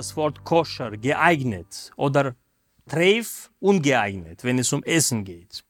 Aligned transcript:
das 0.00 0.16
Wort 0.16 0.44
koscher, 0.44 0.92
geeignet 0.92 1.92
oder 1.94 2.34
treif, 2.88 3.50
ungeeignet, 3.60 4.44
wenn 4.44 4.58
es 4.58 4.72
um 4.72 4.82
Essen 4.82 5.24
geht. 5.24 5.62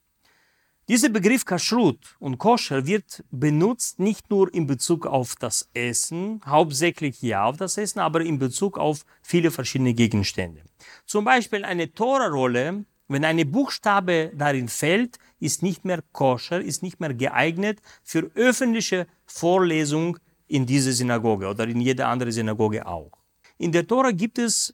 Dieser 0.89 1.09
Begriff 1.09 1.45
Kashrut 1.45 2.17
und 2.21 2.39
Koscher 2.39 2.87
wird 2.87 3.25
benutzt 3.33 3.99
nicht 3.99 4.31
nur 4.31 4.53
in 4.55 4.69
Bezug 4.69 5.05
auf 5.07 5.35
das 5.35 5.69
Essen, 5.75 6.41
hauptsächlich 6.47 7.21
ja 7.23 7.45
auf 7.45 7.57
das 7.57 7.77
Essen, 7.77 7.99
aber 7.99 8.21
in 8.21 8.39
Bezug 8.39 8.79
auf 8.79 9.05
viele 9.21 9.51
verschiedene 9.51 9.95
Gegenstände. 9.95 10.63
Zum 11.07 11.25
Beispiel 11.25 11.65
eine 11.65 11.93
Tora-Rolle, 11.93 12.85
wenn 13.09 13.25
eine 13.25 13.45
Buchstabe 13.45 14.31
darin 14.37 14.69
fällt, 14.69 15.19
ist 15.41 15.65
nicht 15.65 15.85
mehr 15.85 16.03
koscher, 16.13 16.61
ist 16.61 16.85
nicht 16.85 17.01
mehr 17.01 17.15
geeignet 17.15 17.81
für 18.05 18.31
öffentliche 18.37 19.09
Vorlesung 19.27 20.19
in 20.47 20.67
dieser 20.67 20.93
Synagoge 20.93 21.49
oder 21.49 21.67
in 21.67 21.81
jeder 21.81 22.07
anderen 22.07 22.33
Synagoge 22.33 22.87
auch. 22.87 23.20
In 23.61 23.73
der 23.73 23.87
Tora 23.87 24.11
gibt 24.11 24.39
es 24.39 24.73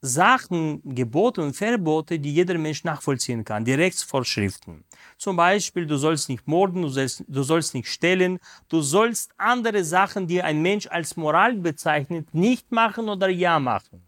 Sachen, 0.00 0.82
Gebote 0.82 1.40
und 1.40 1.54
Verbote, 1.54 2.18
die 2.18 2.34
jeder 2.34 2.58
Mensch 2.58 2.82
nachvollziehen 2.82 3.44
kann, 3.44 3.64
die 3.64 3.74
Rechtsvorschriften. 3.74 4.82
Zum 5.16 5.36
Beispiel, 5.36 5.86
du 5.86 5.96
sollst 5.96 6.28
nicht 6.28 6.44
morden, 6.48 6.82
du 6.82 6.88
sollst, 6.88 7.22
du 7.28 7.44
sollst 7.44 7.72
nicht 7.72 7.86
stellen, 7.86 8.40
du 8.68 8.80
sollst 8.80 9.30
andere 9.36 9.84
Sachen, 9.84 10.26
die 10.26 10.42
ein 10.42 10.60
Mensch 10.60 10.88
als 10.88 11.16
Moral 11.16 11.54
bezeichnet, 11.54 12.34
nicht 12.34 12.72
machen 12.72 13.08
oder 13.08 13.28
ja 13.28 13.60
machen. 13.60 14.02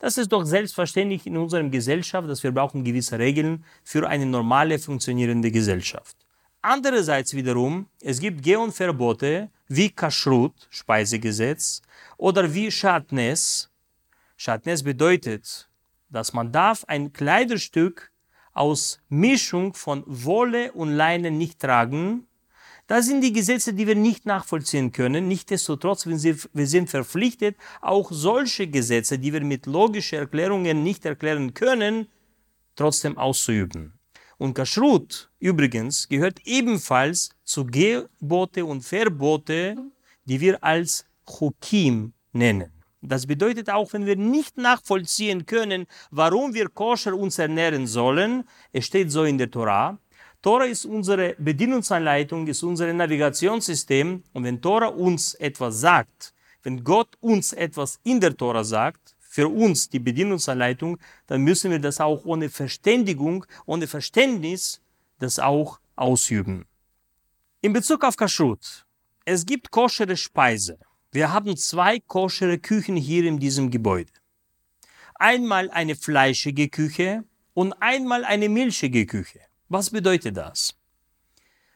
Das 0.00 0.18
ist 0.18 0.32
doch 0.32 0.44
selbstverständlich 0.44 1.24
in 1.24 1.36
unserer 1.36 1.62
Gesellschaft, 1.68 2.28
dass 2.28 2.42
wir 2.42 2.50
brauchen 2.50 2.82
gewisse 2.82 3.16
Regeln 3.16 3.64
für 3.84 4.08
eine 4.08 4.26
normale 4.26 4.80
funktionierende 4.80 5.52
Gesellschaft. 5.52 6.16
Andererseits 6.62 7.32
wiederum, 7.32 7.86
es 8.00 8.18
gibt 8.18 8.42
Geh- 8.42 8.56
und 8.56 8.72
Verbote 8.72 9.50
wie 9.68 9.90
Kashrut, 9.90 10.68
Speisegesetz, 10.70 11.82
oder 12.16 12.52
wie 12.54 12.70
Shatnes, 12.70 13.70
Shatnes 14.36 14.82
bedeutet, 14.82 15.68
dass 16.10 16.32
man 16.32 16.52
darf 16.52 16.84
ein 16.84 17.12
Kleiderstück 17.12 18.10
aus 18.52 19.00
Mischung 19.08 19.74
von 19.74 20.04
Wolle 20.06 20.72
und 20.72 20.92
Leine 20.92 21.30
nicht 21.30 21.60
tragen. 21.60 22.26
Das 22.86 23.06
sind 23.06 23.22
die 23.22 23.32
Gesetze, 23.32 23.72
die 23.72 23.86
wir 23.86 23.94
nicht 23.96 24.26
nachvollziehen 24.26 24.92
können. 24.92 25.26
Nichtsdestotrotz, 25.26 26.06
wir 26.06 26.66
sind 26.66 26.90
verpflichtet, 26.90 27.56
auch 27.80 28.12
solche 28.12 28.68
Gesetze, 28.68 29.18
die 29.18 29.32
wir 29.32 29.40
mit 29.42 29.66
logischen 29.66 30.18
Erklärungen 30.18 30.84
nicht 30.84 31.06
erklären 31.06 31.54
können, 31.54 32.08
trotzdem 32.76 33.16
auszuüben. 33.16 33.93
Und 34.38 34.54
Kashrut 34.54 35.30
übrigens 35.38 36.08
gehört 36.08 36.40
ebenfalls 36.44 37.30
zu 37.44 37.64
Gebote 37.66 38.64
und 38.64 38.82
Verbote, 38.82 39.76
die 40.24 40.40
wir 40.40 40.62
als 40.62 41.06
Chukim 41.26 42.12
nennen. 42.32 42.70
Das 43.00 43.26
bedeutet 43.26 43.68
auch, 43.68 43.92
wenn 43.92 44.06
wir 44.06 44.16
nicht 44.16 44.56
nachvollziehen 44.56 45.44
können, 45.44 45.86
warum 46.10 46.54
wir 46.54 46.68
koscher 46.70 47.14
uns 47.14 47.38
ernähren 47.38 47.86
sollen, 47.86 48.44
es 48.72 48.86
steht 48.86 49.10
so 49.10 49.24
in 49.24 49.36
der 49.36 49.50
Torah, 49.50 49.98
Tora 50.44 50.66
ist 50.66 50.84
unsere 50.84 51.34
Bedienungsanleitung, 51.38 52.46
ist 52.48 52.62
unser 52.62 52.92
Navigationssystem 52.92 54.22
und 54.34 54.44
wenn 54.44 54.60
Tora 54.60 54.88
uns 54.88 55.32
etwas 55.36 55.80
sagt, 55.80 56.34
wenn 56.62 56.84
Gott 56.84 57.16
uns 57.20 57.54
etwas 57.54 57.98
in 58.04 58.20
der 58.20 58.36
Tora 58.36 58.62
sagt, 58.62 59.13
für 59.34 59.48
uns 59.48 59.88
die 59.88 59.98
Bedienungsanleitung, 59.98 60.96
dann 61.26 61.40
müssen 61.42 61.72
wir 61.72 61.80
das 61.80 62.00
auch 62.00 62.24
ohne 62.24 62.48
Verständigung, 62.48 63.44
ohne 63.66 63.88
Verständnis 63.88 64.80
das 65.18 65.40
auch 65.40 65.80
ausüben. 65.96 66.66
In 67.60 67.72
Bezug 67.72 68.04
auf 68.04 68.16
Kashrut, 68.16 68.86
es 69.24 69.44
gibt 69.44 69.72
koschere 69.72 70.16
Speise. 70.16 70.78
Wir 71.10 71.32
haben 71.32 71.56
zwei 71.56 71.98
koschere 71.98 72.58
Küchen 72.58 72.94
hier 72.94 73.24
in 73.24 73.40
diesem 73.40 73.72
Gebäude. 73.72 74.12
Einmal 75.16 75.68
eine 75.70 75.96
fleischige 75.96 76.68
Küche 76.68 77.24
und 77.54 77.72
einmal 77.80 78.24
eine 78.24 78.48
milchige 78.48 79.04
Küche. 79.04 79.40
Was 79.68 79.90
bedeutet 79.90 80.36
das? 80.36 80.76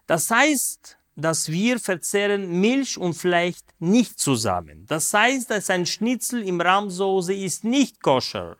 Das 0.07 0.31
heißt, 0.31 0.98
dass 1.19 1.51
wir 1.51 1.79
verzehren 1.81 2.61
Milch 2.61 2.97
und 2.97 3.15
Fleisch 3.15 3.59
nicht 3.79 4.19
zusammen. 4.19 4.87
Das 4.87 5.12
heißt, 5.12 5.51
dass 5.51 5.69
ein 5.69 5.84
Schnitzel 5.84 6.43
im 6.43 6.61
Rahmsoße 6.61 7.34
ist 7.34 7.65
nicht 7.65 8.03
koscher, 8.03 8.56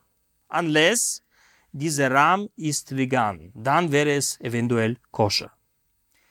unless 0.49 1.23
dieser 1.73 2.11
Rahm 2.11 2.49
ist 2.57 2.97
vegan. 2.97 3.53
Dann 3.55 3.93
wäre 3.93 4.13
es 4.13 4.41
eventuell 4.41 4.97
koscher. 5.11 5.53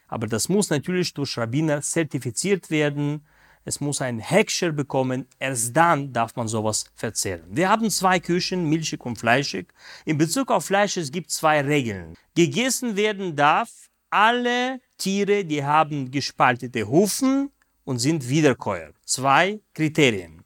Aber 0.08 0.28
das 0.28 0.50
muss 0.50 0.70
natürlich 0.70 1.14
durch 1.14 1.38
Rabbiner 1.38 1.82
zertifiziert 1.82 2.70
werden 2.70 3.26
es 3.68 3.82
muss 3.82 4.00
ein 4.00 4.20
Heckscher 4.20 4.72
bekommen, 4.72 5.28
erst 5.40 5.76
dann 5.76 6.14
darf 6.14 6.38
man 6.38 6.48
sowas 6.48 6.86
verzehren. 6.96 7.44
Wir 7.50 7.68
haben 7.68 7.90
zwei 7.90 8.18
Küchen, 8.18 8.70
milchig 8.70 9.06
und 9.06 9.18
fleischig. 9.18 9.74
In 10.06 10.18
Bezug 10.18 10.52
auf 10.52 10.64
Fleisch, 10.64 10.96
es 10.96 11.12
gibt 11.12 11.32
zwei 11.32 11.60
Regeln. 11.60 12.14
Gegessen 12.34 12.96
werden 12.96 13.36
darf 13.36 13.90
alle 14.10 14.80
Tiere, 14.98 15.44
die 15.46 15.64
haben 15.64 16.10
gespaltete 16.12 16.88
Hufen 16.88 17.52
und 17.84 18.00
sind 18.00 18.28
Wiederkäuer. 18.28 18.92
Zwei 19.06 19.60
Kriterien. 19.74 20.44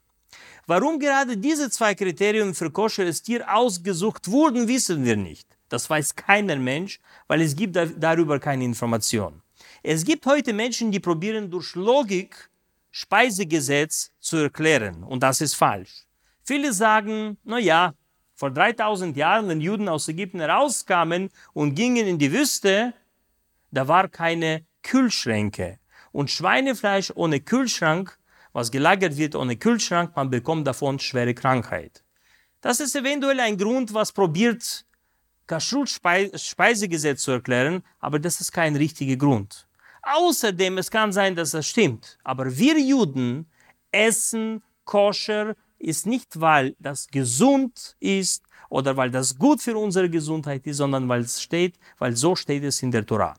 Warum 0.66 0.98
gerade 0.98 1.36
diese 1.36 1.70
zwei 1.70 1.94
Kriterien 1.94 2.54
für 2.54 2.70
koscheres 2.70 3.22
Tier 3.22 3.44
ausgesucht 3.52 4.30
wurden, 4.30 4.68
wissen 4.68 5.04
wir 5.04 5.16
nicht. 5.16 5.46
Das 5.68 5.88
weiß 5.88 6.14
keiner 6.14 6.56
Mensch, 6.56 7.00
weil 7.26 7.40
es 7.40 7.56
gibt 7.56 7.76
darüber 7.98 8.38
keine 8.38 8.64
Information. 8.64 9.42
Es 9.82 10.04
gibt 10.04 10.24
heute 10.26 10.52
Menschen, 10.52 10.92
die 10.92 11.00
probieren 11.00 11.50
durch 11.50 11.74
Logik 11.74 12.50
Speisegesetz 12.92 14.12
zu 14.20 14.36
erklären. 14.36 15.02
Und 15.02 15.22
das 15.22 15.40
ist 15.40 15.54
falsch. 15.54 16.04
Viele 16.44 16.72
sagen, 16.72 17.38
na 17.42 17.58
ja, 17.58 17.94
vor 18.34 18.50
3000 18.50 19.16
Jahren, 19.16 19.48
wenn 19.48 19.60
Juden 19.60 19.88
aus 19.88 20.08
Ägypten 20.08 20.40
herauskamen 20.40 21.30
und 21.54 21.74
gingen 21.74 22.06
in 22.06 22.18
die 22.18 22.32
Wüste, 22.32 22.92
da 23.72 23.88
war 23.88 24.08
keine 24.08 24.64
Kühlschränke. 24.82 25.78
Und 26.12 26.30
Schweinefleisch 26.30 27.10
ohne 27.14 27.40
Kühlschrank, 27.40 28.18
was 28.52 28.70
gelagert 28.70 29.16
wird 29.16 29.34
ohne 29.34 29.56
Kühlschrank, 29.56 30.14
man 30.14 30.30
bekommt 30.30 30.66
davon 30.66 30.98
schwere 30.98 31.34
Krankheit. 31.34 32.04
Das 32.60 32.78
ist 32.78 32.94
eventuell 32.94 33.40
ein 33.40 33.56
Grund, 33.56 33.92
was 33.92 34.12
probiert, 34.12 34.84
Kashrut-Speisegesetz 35.46 37.22
zu 37.22 37.32
erklären, 37.32 37.82
aber 37.98 38.18
das 38.18 38.40
ist 38.40 38.52
kein 38.52 38.76
richtiger 38.76 39.16
Grund. 39.16 39.66
Außerdem, 40.02 40.78
es 40.78 40.90
kann 40.90 41.12
sein, 41.12 41.34
dass 41.34 41.52
das 41.52 41.66
stimmt, 41.66 42.18
aber 42.22 42.56
wir 42.56 42.78
Juden 42.78 43.50
essen 43.90 44.62
koscher 44.84 45.54
ist 45.78 46.06
nicht, 46.06 46.40
weil 46.40 46.76
das 46.78 47.08
gesund 47.08 47.96
ist 48.00 48.44
oder 48.68 48.96
weil 48.96 49.10
das 49.10 49.36
gut 49.36 49.60
für 49.60 49.76
unsere 49.76 50.08
Gesundheit 50.08 50.66
ist, 50.66 50.78
sondern 50.78 51.08
weil 51.08 51.22
es 51.22 51.42
steht, 51.42 51.78
weil 51.98 52.16
so 52.16 52.36
steht 52.36 52.64
es 52.64 52.82
in 52.82 52.90
der 52.90 53.04
Torah. 53.04 53.34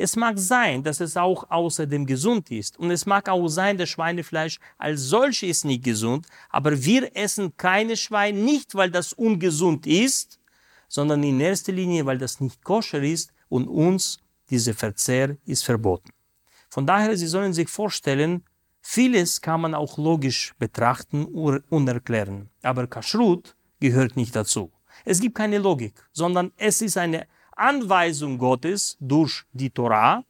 Es 0.00 0.14
mag 0.14 0.38
sein, 0.38 0.84
dass 0.84 1.00
es 1.00 1.16
auch 1.16 1.50
außerdem 1.50 2.06
gesund 2.06 2.52
ist. 2.52 2.78
Und 2.78 2.92
es 2.92 3.04
mag 3.04 3.28
auch 3.28 3.48
sein, 3.48 3.76
dass 3.76 3.88
Schweinefleisch 3.88 4.60
als 4.78 5.00
solches 5.00 5.48
ist 5.48 5.64
nicht 5.64 5.82
gesund. 5.82 6.24
Aber 6.50 6.84
wir 6.84 7.16
essen 7.16 7.56
keine 7.56 7.96
Schwein 7.96 8.44
nicht, 8.44 8.76
weil 8.76 8.92
das 8.92 9.12
ungesund 9.12 9.88
ist, 9.88 10.38
sondern 10.86 11.24
in 11.24 11.40
erster 11.40 11.72
Linie, 11.72 12.06
weil 12.06 12.16
das 12.16 12.38
nicht 12.38 12.62
koscher 12.62 13.02
ist 13.02 13.32
und 13.48 13.66
uns 13.66 14.18
dieser 14.50 14.72
Verzehr 14.72 15.36
ist 15.46 15.64
verboten. 15.64 16.10
Von 16.70 16.86
daher, 16.86 17.16
Sie 17.16 17.26
sollen 17.26 17.52
sich 17.52 17.68
vorstellen, 17.68 18.44
vieles 18.80 19.40
kann 19.40 19.62
man 19.62 19.74
auch 19.74 19.98
logisch 19.98 20.54
betrachten 20.60 21.24
und 21.24 21.88
erklären. 21.88 22.50
Aber 22.62 22.86
Kashrut 22.86 23.56
gehört 23.80 24.14
nicht 24.14 24.36
dazu. 24.36 24.70
Es 25.04 25.18
gibt 25.18 25.34
keine 25.34 25.58
Logik, 25.58 25.94
sondern 26.12 26.52
es 26.56 26.82
ist 26.82 26.96
eine 26.96 27.26
Anweisung 27.58 28.38
Gottes 28.38 28.96
durch 29.00 29.44
die 29.52 29.70
Torah 29.70 30.24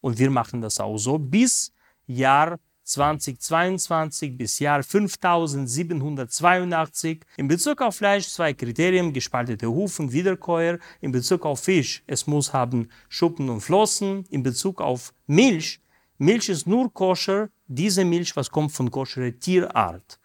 und 0.00 0.18
wir 0.18 0.30
machen 0.30 0.60
das 0.60 0.80
auch 0.80 0.98
so 0.98 1.18
bis 1.18 1.72
Jahr 2.06 2.58
2022 2.84 4.36
bis 4.36 4.58
Jahr 4.58 4.82
5782. 4.82 7.20
In 7.36 7.46
Bezug 7.48 7.80
auf 7.80 7.96
Fleisch 7.96 8.28
zwei 8.28 8.52
Kriterien, 8.52 9.10
gespaltete 9.12 9.68
Hufen, 9.68 10.12
Wiederkäuer. 10.12 10.78
In 11.00 11.12
Bezug 11.12 11.46
auf 11.46 11.60
Fisch, 11.60 12.02
es 12.06 12.26
muss 12.26 12.52
haben 12.52 12.88
Schuppen 13.08 13.48
und 13.48 13.60
Flossen. 13.60 14.24
In 14.30 14.42
Bezug 14.42 14.80
auf 14.80 15.14
Milch, 15.26 15.80
Milch 16.18 16.48
ist 16.48 16.66
nur 16.68 16.92
koscher, 16.92 17.48
diese 17.66 18.04
Milch, 18.04 18.36
was 18.36 18.50
kommt 18.50 18.72
von 18.72 18.90
koschere 18.90 19.32
Tierart. 19.32 20.20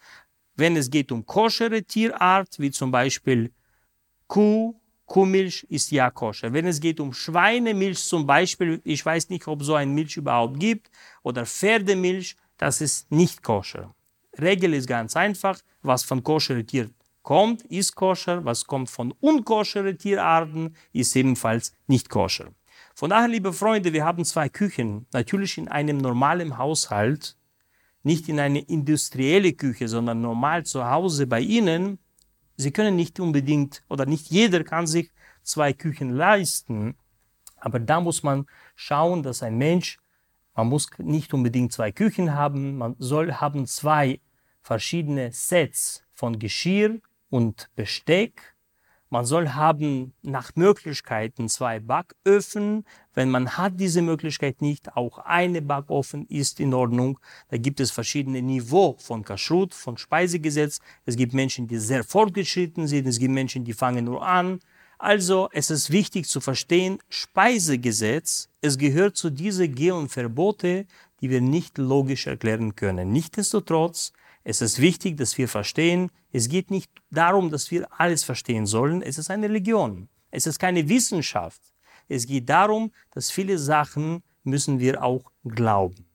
Wenn 0.54 0.76
es 0.76 0.90
geht 0.90 1.10
um 1.10 1.24
koschere 1.26 1.82
Tierart, 1.82 2.58
wie 2.58 2.70
zum 2.70 2.90
Beispiel 2.90 3.50
Kuh, 4.28 4.77
Kuhmilch 5.08 5.66
ist 5.70 5.90
ja 5.90 6.10
koscher. 6.10 6.52
Wenn 6.52 6.66
es 6.66 6.80
geht 6.80 7.00
um 7.00 7.12
Schweinemilch 7.12 7.98
zum 8.04 8.26
Beispiel, 8.26 8.80
ich 8.84 9.04
weiß 9.04 9.30
nicht, 9.30 9.48
ob 9.48 9.62
so 9.62 9.74
ein 9.74 9.92
Milch 9.94 10.16
überhaupt 10.18 10.60
gibt, 10.60 10.90
oder 11.22 11.46
Pferdemilch, 11.46 12.36
das 12.58 12.80
ist 12.80 13.10
nicht 13.10 13.42
koscher. 13.42 13.94
Regel 14.38 14.74
ist 14.74 14.86
ganz 14.86 15.16
einfach, 15.16 15.58
was 15.82 16.04
von 16.04 16.22
koschere 16.22 16.64
Tier 16.64 16.90
kommt, 17.22 17.62
ist 17.62 17.94
koscher, 17.94 18.44
was 18.44 18.66
kommt 18.66 18.90
von 18.90 19.12
unkoschere 19.20 19.96
Tierarten, 19.96 20.76
ist 20.92 21.16
ebenfalls 21.16 21.72
nicht 21.86 22.10
koscher. 22.10 22.50
Von 22.94 23.10
daher, 23.10 23.28
liebe 23.28 23.52
Freunde, 23.52 23.92
wir 23.92 24.04
haben 24.04 24.24
zwei 24.24 24.48
Küchen. 24.48 25.06
Natürlich 25.12 25.56
in 25.56 25.68
einem 25.68 25.98
normalen 25.98 26.58
Haushalt 26.58 27.36
nicht 28.02 28.28
in 28.28 28.40
eine 28.40 28.60
industrielle 28.60 29.54
Küche, 29.54 29.88
sondern 29.88 30.20
normal 30.20 30.64
zu 30.66 30.84
Hause 30.84 31.26
bei 31.26 31.40
Ihnen, 31.40 31.98
Sie 32.60 32.72
können 32.72 32.96
nicht 32.96 33.20
unbedingt 33.20 33.84
oder 33.88 34.04
nicht 34.04 34.30
jeder 34.30 34.64
kann 34.64 34.88
sich 34.88 35.12
zwei 35.44 35.72
Küchen 35.72 36.10
leisten, 36.10 36.96
aber 37.56 37.78
da 37.78 38.00
muss 38.00 38.24
man 38.24 38.46
schauen, 38.74 39.22
dass 39.22 39.44
ein 39.44 39.56
Mensch, 39.56 40.00
man 40.54 40.66
muss 40.66 40.90
nicht 40.98 41.32
unbedingt 41.32 41.72
zwei 41.72 41.92
Küchen 41.92 42.34
haben, 42.34 42.76
man 42.76 42.96
soll 42.98 43.34
haben 43.34 43.64
zwei 43.66 44.20
verschiedene 44.60 45.30
Sets 45.30 46.02
von 46.12 46.40
Geschirr 46.40 47.00
und 47.30 47.70
Besteck 47.76 48.56
man 49.10 49.24
soll 49.24 49.50
haben 49.50 50.12
nach 50.22 50.54
Möglichkeiten 50.54 51.48
zwei 51.48 51.80
Backöfen. 51.80 52.84
Wenn 53.14 53.30
man 53.30 53.56
hat 53.56 53.80
diese 53.80 54.02
Möglichkeit 54.02 54.60
nicht, 54.60 54.96
auch 54.96 55.18
eine 55.18 55.62
Backofen 55.62 56.26
ist 56.26 56.60
in 56.60 56.74
Ordnung. 56.74 57.18
Da 57.48 57.56
gibt 57.56 57.80
es 57.80 57.90
verschiedene 57.90 58.42
Niveau 58.42 58.96
von 58.98 59.24
Kashrut, 59.24 59.74
von 59.74 59.96
Speisegesetz. 59.96 60.80
Es 61.06 61.16
gibt 61.16 61.32
Menschen, 61.32 61.66
die 61.66 61.78
sehr 61.78 62.04
fortgeschritten 62.04 62.86
sind. 62.86 63.06
Es 63.06 63.18
gibt 63.18 63.32
Menschen, 63.32 63.64
die 63.64 63.72
fangen 63.72 64.04
nur 64.04 64.26
an. 64.26 64.60
Also 64.98 65.48
es 65.52 65.70
ist 65.70 65.90
wichtig 65.90 66.26
zu 66.26 66.40
verstehen, 66.40 66.98
Speisegesetz, 67.08 68.48
es 68.60 68.78
gehört 68.78 69.16
zu 69.16 69.30
diesen 69.30 69.74
Geh- 69.74 69.92
und 69.92 70.08
Verbote, 70.10 70.86
die 71.20 71.30
wir 71.30 71.40
nicht 71.40 71.78
logisch 71.78 72.26
erklären 72.26 72.74
können. 72.74 73.12
Nichtsdestotrotz 73.12 74.12
es 74.44 74.62
ist 74.62 74.80
wichtig, 74.80 75.16
dass 75.16 75.36
wir 75.36 75.48
verstehen, 75.48 76.10
es 76.32 76.48
geht 76.48 76.70
nicht 76.70 76.90
darum, 77.10 77.50
dass 77.50 77.70
wir 77.70 77.88
alles 77.98 78.24
verstehen 78.24 78.66
sollen. 78.66 79.02
Es 79.02 79.18
ist 79.18 79.30
eine 79.30 79.46
Religion. 79.46 80.08
Es 80.30 80.46
ist 80.46 80.58
keine 80.58 80.88
Wissenschaft. 80.88 81.60
Es 82.08 82.26
geht 82.26 82.48
darum, 82.48 82.92
dass 83.12 83.30
viele 83.30 83.58
Sachen 83.58 84.22
müssen 84.44 84.78
wir 84.78 85.02
auch 85.02 85.30
glauben. 85.44 86.06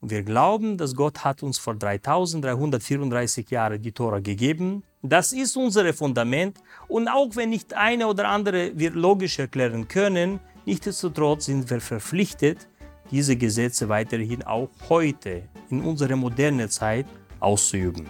Und 0.00 0.10
wir 0.10 0.22
glauben, 0.22 0.78
dass 0.78 0.94
Gott 0.94 1.24
hat 1.24 1.42
uns 1.42 1.58
vor 1.58 1.74
3334 1.74 3.50
Jahren 3.50 3.82
die 3.82 3.92
Tora 3.92 4.18
gegeben. 4.20 4.82
Das 5.02 5.32
ist 5.32 5.56
unser 5.56 5.92
Fundament. 5.92 6.58
Und 6.88 7.08
auch 7.08 7.36
wenn 7.36 7.50
nicht 7.50 7.74
eine 7.74 8.06
oder 8.06 8.28
andere 8.28 8.72
wir 8.74 8.92
logisch 8.92 9.38
erklären 9.38 9.88
können, 9.88 10.40
nichtsdestotrotz 10.64 11.46
sind 11.46 11.68
wir 11.68 11.80
verpflichtet, 11.80 12.66
diese 13.10 13.36
Gesetze 13.36 13.88
weiterhin 13.88 14.42
auch 14.44 14.70
heute 14.88 15.42
in 15.68 15.82
unserer 15.82 16.16
modernen 16.16 16.70
Zeit 16.70 17.06
auszuüben. 17.40 18.06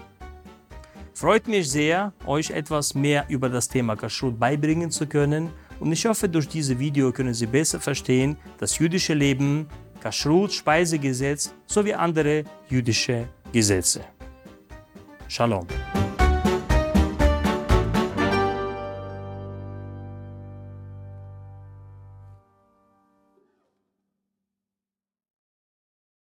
Freut 1.15 1.49
mich 1.49 1.71
sehr, 1.71 2.13
euch 2.27 2.51
etwas 2.51 2.95
mehr 2.95 3.27
über 3.29 3.49
das 3.49 3.69
Thema 3.69 3.97
Kashrut 3.97 4.39
beibringen 4.39 4.91
zu 4.91 5.07
können 5.07 5.51
und 5.79 5.93
ich 5.93 6.07
hoffe, 6.07 6.29
durch 6.29 6.49
dieses 6.49 6.79
Video 6.79 7.13
können 7.13 7.35
Sie 7.35 7.47
besser 7.47 7.81
verstehen 7.81 8.37
das 8.59 8.79
jüdische 8.79 9.15
Leben, 9.15 9.67
Kashrut, 10.01 10.53
Speisegesetz 10.53 11.55
sowie 11.67 11.95
andere 11.95 12.45
jüdische 12.69 13.29
Gesetze. 13.53 14.03
Shalom. 15.29 15.67